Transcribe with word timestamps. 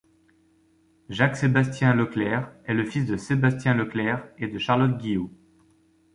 Jacques 1.09 1.35
Sébastien 1.37 1.93
Le 1.93 2.07
Clerc 2.07 2.51
est 2.65 2.73
le 2.73 2.85
fils 2.85 3.05
de 3.05 3.17
Sébastien 3.17 3.75
Leclerc 3.75 4.27
et 4.39 4.47
de 4.47 4.57
Charlotte 4.57 4.97
Guillot. 4.97 5.29